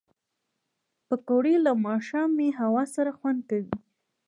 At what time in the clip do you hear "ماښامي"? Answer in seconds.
1.85-2.49